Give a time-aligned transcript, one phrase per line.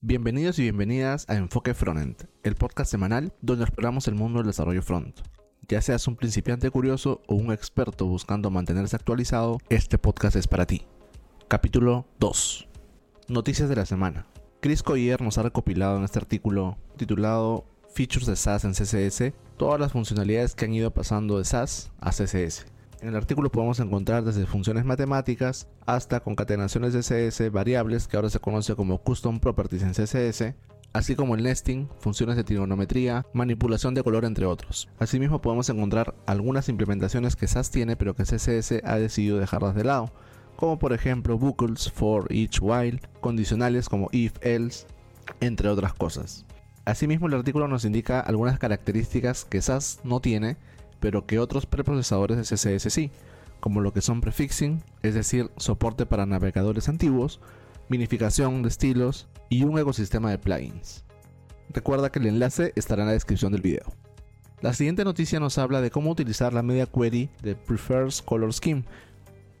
[0.00, 4.80] Bienvenidos y bienvenidas a Enfoque Frontend, el podcast semanal donde exploramos el mundo del desarrollo
[4.80, 5.18] front.
[5.66, 10.66] Ya seas un principiante curioso o un experto buscando mantenerse actualizado, este podcast es para
[10.66, 10.86] ti.
[11.48, 12.68] Capítulo 2.
[13.26, 14.28] Noticias de la semana.
[14.60, 19.80] Chris Collier nos ha recopilado en este artículo titulado Features de SAS en CSS todas
[19.80, 22.66] las funcionalidades que han ido pasando de SAS a CSS.
[23.00, 28.28] En el artículo podemos encontrar desde funciones matemáticas hasta concatenaciones de CSS variables que ahora
[28.28, 30.54] se conoce como Custom Properties en CSS,
[30.92, 34.88] así como el nesting, funciones de trigonometría, manipulación de color entre otros.
[34.98, 39.84] Asimismo podemos encontrar algunas implementaciones que SAS tiene pero que CSS ha decidido dejarlas de
[39.84, 40.12] lado,
[40.56, 44.88] como por ejemplo bucles, for, each, while, condicionales como if, else,
[45.40, 46.46] entre otras cosas.
[46.84, 50.56] Asimismo el artículo nos indica algunas características que SAS no tiene
[51.00, 53.10] pero que otros preprocesadores de CSS sí,
[53.60, 57.40] como lo que son prefixing, es decir, soporte para navegadores antiguos,
[57.88, 61.04] minificación de estilos y un ecosistema de plugins.
[61.70, 63.92] Recuerda que el enlace estará en la descripción del video.
[64.60, 68.84] La siguiente noticia nos habla de cómo utilizar la media query de Prefers Color Scheme,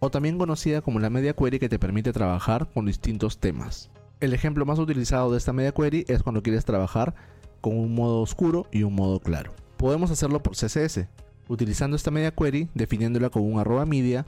[0.00, 3.90] o también conocida como la media query que te permite trabajar con distintos temas.
[4.20, 7.14] El ejemplo más utilizado de esta media query es cuando quieres trabajar
[7.60, 9.52] con un modo oscuro y un modo claro.
[9.76, 11.06] Podemos hacerlo por CSS,
[11.48, 14.26] utilizando esta media query, definiéndola con un arroba media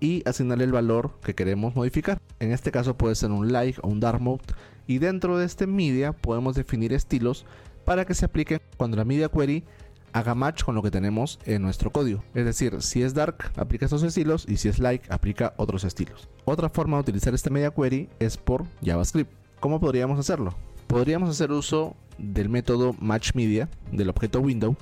[0.00, 2.20] y asignarle el valor que queremos modificar.
[2.38, 4.42] En este caso puede ser un light o un dark mode
[4.86, 7.44] y dentro de este media podemos definir estilos
[7.84, 9.64] para que se apliquen cuando la media query
[10.12, 12.22] haga match con lo que tenemos en nuestro código.
[12.34, 16.28] Es decir, si es dark, aplica estos estilos y si es light, aplica otros estilos.
[16.44, 19.32] Otra forma de utilizar esta media query es por JavaScript.
[19.60, 20.54] ¿Cómo podríamos hacerlo?
[20.86, 24.76] Podríamos hacer uso del método matchMedia del objeto window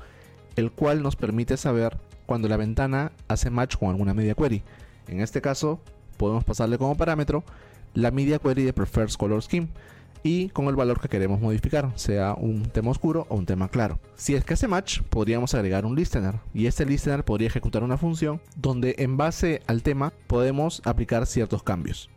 [0.58, 4.64] el cual nos permite saber cuando la ventana hace match con alguna media query.
[5.06, 5.80] En este caso,
[6.16, 7.44] podemos pasarle como parámetro
[7.94, 9.68] la media query de prefers color scheme
[10.24, 14.00] y con el valor que queremos modificar, sea un tema oscuro o un tema claro.
[14.16, 17.96] Si es que hace match, podríamos agregar un listener y este listener podría ejecutar una
[17.96, 22.10] función donde en base al tema podemos aplicar ciertos cambios.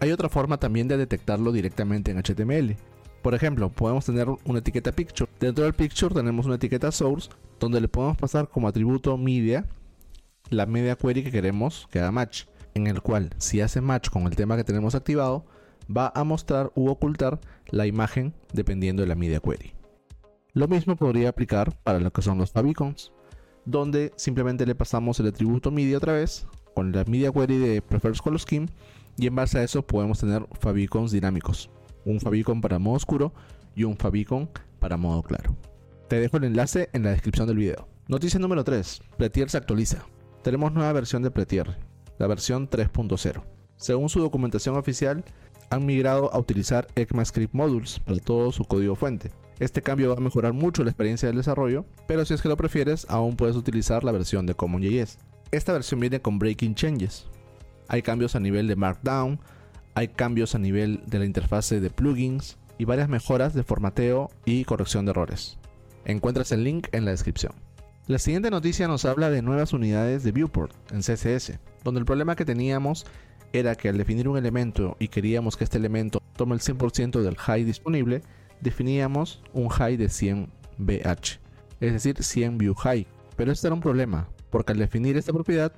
[0.00, 2.76] Hay otra forma también de detectarlo directamente en HTML.
[3.24, 5.30] Por ejemplo, podemos tener una etiqueta picture.
[5.40, 9.66] Dentro del picture tenemos una etiqueta source donde le podemos pasar como atributo media
[10.50, 14.24] la media query que queremos que haga match, en el cual si hace match con
[14.24, 15.46] el tema que tenemos activado,
[15.84, 17.40] va a mostrar u ocultar
[17.70, 19.72] la imagen dependiendo de la media query.
[20.52, 23.10] Lo mismo podría aplicar para lo que son los favicons,
[23.64, 28.20] donde simplemente le pasamos el atributo media otra vez con la media query de prefers
[28.20, 28.68] color scheme
[29.16, 31.70] y en base a eso podemos tener favicons dinámicos
[32.04, 33.32] un favicon para modo oscuro
[33.74, 34.48] y un favicon
[34.78, 35.56] para modo claro.
[36.08, 37.88] Te dejo el enlace en la descripción del video.
[38.08, 39.00] Noticia número 3.
[39.16, 40.04] Pletier se actualiza.
[40.42, 41.78] Tenemos nueva versión de Pletier,
[42.18, 43.42] la versión 3.0.
[43.76, 45.24] Según su documentación oficial,
[45.70, 49.30] han migrado a utilizar ECMAScript Modules para todo su código fuente.
[49.58, 52.56] Este cambio va a mejorar mucho la experiencia del desarrollo, pero si es que lo
[52.56, 55.18] prefieres, aún puedes utilizar la versión de CommonJS.
[55.50, 57.26] Esta versión viene con breaking changes.
[57.88, 59.38] Hay cambios a nivel de Markdown,
[59.94, 64.64] hay cambios a nivel de la interfase de plugins y varias mejoras de formateo y
[64.64, 65.58] corrección de errores.
[66.04, 67.52] Encuentras el link en la descripción.
[68.06, 72.36] La siguiente noticia nos habla de nuevas unidades de viewport en CSS, donde el problema
[72.36, 73.06] que teníamos
[73.52, 77.36] era que al definir un elemento y queríamos que este elemento tome el 100% del
[77.36, 78.22] high disponible,
[78.60, 81.38] definíamos un high de 100 BH,
[81.80, 83.06] es decir, 100 view high.
[83.36, 85.72] Pero este era un problema, porque al definir esta propiedad,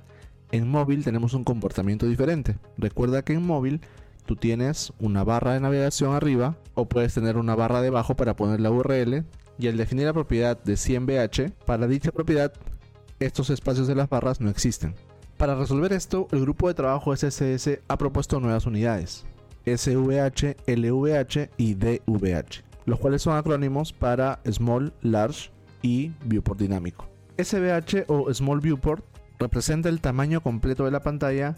[0.51, 2.57] en móvil tenemos un comportamiento diferente.
[2.77, 3.81] Recuerda que en móvil
[4.27, 8.59] tú tienes una barra de navegación arriba o puedes tener una barra debajo para poner
[8.59, 9.23] la URL
[9.57, 12.53] y al definir la propiedad de 100bh, para dicha propiedad
[13.19, 14.93] estos espacios de las barras no existen.
[15.37, 19.25] Para resolver esto, el grupo de trabajo SSS ha propuesto nuevas unidades,
[19.65, 25.51] SVH, LVH y DVH, los cuales son acrónimos para Small, Large
[25.81, 27.07] y Viewport dinámico.
[27.37, 29.03] SVH o Small Viewport
[29.39, 31.55] representa el tamaño completo de la pantalla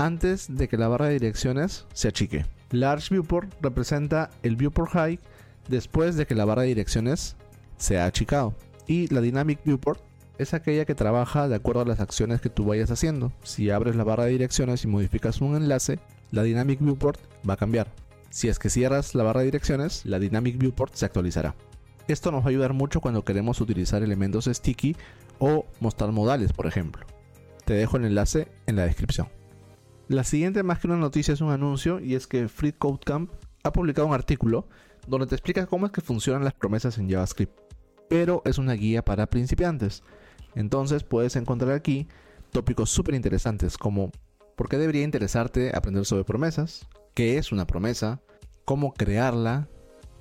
[0.00, 2.46] antes de que la barra de direcciones se achique.
[2.70, 5.18] Large Viewport representa el Viewport High
[5.68, 7.36] después de que la barra de direcciones
[7.76, 8.54] se ha achicado.
[8.86, 10.00] Y la Dynamic Viewport
[10.38, 13.30] es aquella que trabaja de acuerdo a las acciones que tú vayas haciendo.
[13.42, 15.98] Si abres la barra de direcciones y modificas un enlace,
[16.30, 17.92] la Dynamic Viewport va a cambiar.
[18.30, 21.54] Si es que cierras la barra de direcciones, la Dynamic Viewport se actualizará.
[22.08, 24.96] Esto nos va a ayudar mucho cuando queremos utilizar elementos sticky
[25.38, 27.04] o mostrar modales, por ejemplo.
[27.66, 29.28] Te dejo el enlace en la descripción.
[30.10, 33.30] La siguiente más que una noticia es un anuncio y es que Free Code Camp
[33.62, 34.66] ha publicado un artículo
[35.06, 37.56] donde te explica cómo es que funcionan las promesas en JavaScript.
[38.08, 40.02] Pero es una guía para principiantes.
[40.56, 42.08] Entonces puedes encontrar aquí
[42.50, 44.10] tópicos súper interesantes como
[44.56, 48.20] por qué debería interesarte aprender sobre promesas, qué es una promesa,
[48.64, 49.68] cómo crearla,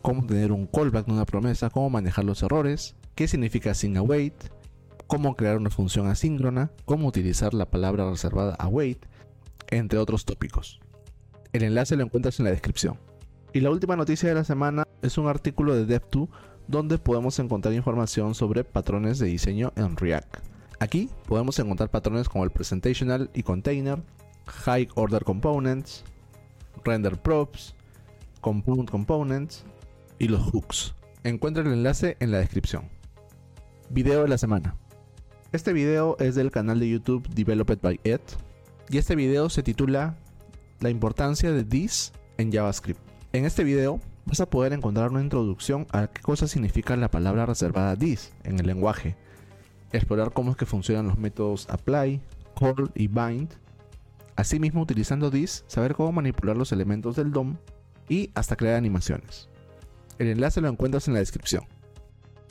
[0.03, 4.35] cómo tener un callback de una promesa, cómo manejar los errores, qué significa async await,
[5.07, 9.03] cómo crear una función asíncrona, cómo utilizar la palabra reservada await,
[9.71, 10.79] entre otros tópicos.
[11.53, 12.99] El enlace lo encuentras en la descripción.
[13.53, 16.29] Y la última noticia de la semana es un artículo de Dev2
[16.67, 20.37] donde podemos encontrar información sobre patrones de diseño en React.
[20.79, 24.03] Aquí podemos encontrar patrones como el presentational y container,
[24.45, 26.03] high order components,
[26.85, 27.73] render props,
[28.41, 29.65] component components
[30.19, 30.93] y los hooks.
[31.23, 32.87] Encuentra el enlace en la descripción.
[33.89, 34.75] Video de la semana.
[35.51, 38.21] Este video es del canal de YouTube Developed by Ed
[38.89, 40.15] y este video se titula
[40.79, 42.99] La importancia de this en JavaScript.
[43.33, 47.45] En este video vas a poder encontrar una introducción a qué cosa significa la palabra
[47.45, 49.15] reservada this en el lenguaje,
[49.91, 52.19] explorar cómo es que funcionan los métodos apply,
[52.59, 53.49] call y bind,
[54.35, 57.57] asimismo utilizando this saber cómo manipular los elementos del DOM
[58.07, 59.49] y hasta crear animaciones.
[60.17, 61.63] El enlace lo encuentras en la descripción.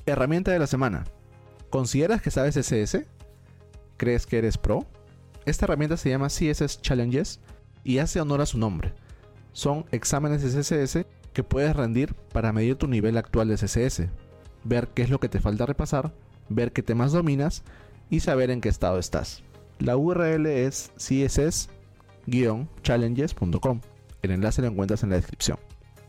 [0.07, 1.05] Herramienta de la semana.
[1.69, 3.05] ¿Consideras que sabes CSS?
[3.97, 4.87] ¿Crees que eres pro?
[5.49, 7.41] Esta herramienta se llama CSS Challenges
[7.83, 8.93] y hace honor a su nombre.
[9.53, 14.09] Son exámenes de CSS que puedes rendir para medir tu nivel actual de CSS,
[14.65, 16.13] ver qué es lo que te falta repasar,
[16.51, 17.63] ver qué temas dominas
[18.11, 19.43] y saber en qué estado estás.
[19.79, 23.81] La URL es css-challenges.com.
[24.21, 25.59] El enlace lo encuentras en la descripción.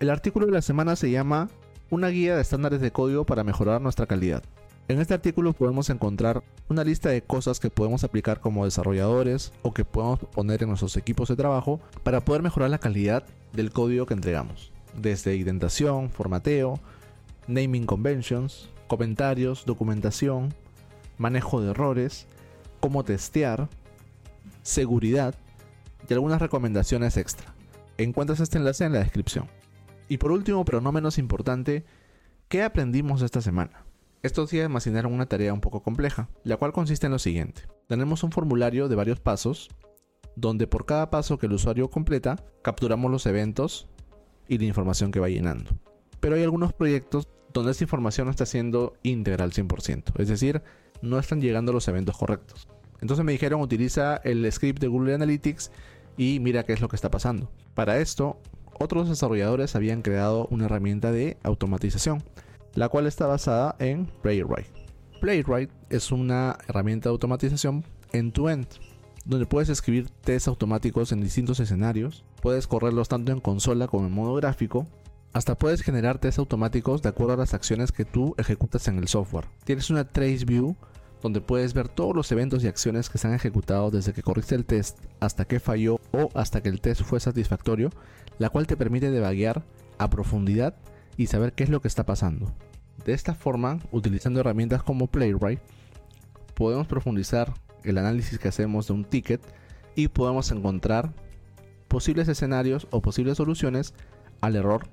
[0.02, 1.48] El artículo de la semana se llama
[1.90, 4.44] Una guía de estándares de código para mejorar nuestra calidad.
[4.90, 9.72] En este artículo podemos encontrar una lista de cosas que podemos aplicar como desarrolladores o
[9.72, 14.08] que podemos poner en nuestros equipos de trabajo para poder mejorar la calidad del código
[14.08, 16.80] que entregamos desde indentación, formateo,
[17.46, 20.56] naming conventions, comentarios, documentación,
[21.20, 22.26] manejo de errores,
[22.80, 23.70] cómo testear,
[24.64, 25.36] seguridad
[26.10, 27.54] y algunas recomendaciones extra.
[28.00, 29.46] Encuentras este enlace en la descripción.
[30.08, 31.86] Y por último, pero no menos importante,
[32.48, 33.86] ¿qué aprendimos esta semana?
[34.22, 37.62] Estos días me asignaron una tarea un poco compleja, la cual consiste en lo siguiente.
[37.88, 39.70] Tenemos un formulario de varios pasos,
[40.36, 43.88] donde por cada paso que el usuario completa, capturamos los eventos
[44.50, 45.72] y la información que va llenando.
[46.20, 50.62] Pero hay algunos proyectos donde esta información no está siendo íntegra al 100%, es decir,
[51.02, 52.68] no están llegando los eventos correctos.
[53.00, 55.72] Entonces me dijeron utiliza el script de Google Analytics
[56.18, 57.50] y mira qué es lo que está pasando.
[57.74, 58.42] Para esto,
[58.80, 62.22] otros desarrolladores habían creado una herramienta de automatización,
[62.76, 64.68] la cual está basada en Playwright.
[65.22, 67.84] Playwright es una herramienta de automatización
[68.14, 68.68] end-to-end,
[69.26, 74.14] donde puedes escribir tests automáticos en distintos escenarios, puedes correrlos tanto en consola como en
[74.14, 74.88] modo gráfico,
[75.34, 79.08] hasta puedes generar tests automáticos de acuerdo a las acciones que tú ejecutas en el
[79.08, 79.46] software.
[79.64, 80.76] Tienes una trace view
[81.22, 84.56] donde puedes ver todos los eventos y acciones que se han ejecutado desde que corriste
[84.56, 87.92] el test hasta que falló o hasta que el test fue satisfactorio,
[88.38, 89.64] la cual te permite debaguear
[89.98, 90.76] a profundidad
[91.20, 92.50] y saber qué es lo que está pasando.
[93.06, 95.60] De esta forma, utilizando herramientas como Playwright,
[96.56, 99.42] podemos profundizar el análisis que hacemos de un ticket
[99.96, 101.14] y podemos encontrar
[101.90, 103.94] posibles escenarios o posibles soluciones
[104.40, 104.88] al error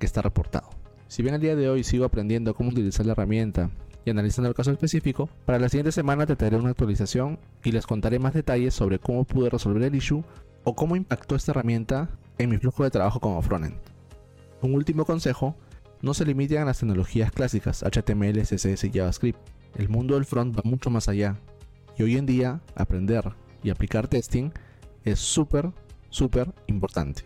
[0.00, 0.68] que está reportado.
[1.06, 3.70] Si bien al día de hoy sigo aprendiendo cómo utilizar la herramienta
[4.04, 7.86] y analizando el caso específico, para la siguiente semana te traeré una actualización y les
[7.86, 10.24] contaré más detalles sobre cómo pude resolver el issue
[10.64, 13.76] o cómo impactó esta herramienta en mi flujo de trabajo como frontend.
[14.60, 15.54] Un último consejo,
[16.02, 19.38] no se limiten a las tecnologías clásicas HTML, CSS y JavaScript.
[19.76, 21.36] El mundo del front va mucho más allá
[21.96, 24.50] y hoy en día aprender y aplicar testing
[25.04, 25.72] es súper,
[26.10, 27.22] súper importante.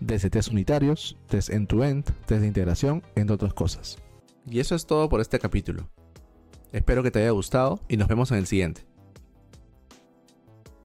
[0.00, 3.98] Desde test unitarios, test end-to-end, test de integración, entre otras cosas.
[4.48, 5.88] Y eso es todo por este capítulo.
[6.72, 8.86] Espero que te haya gustado y nos vemos en el siguiente.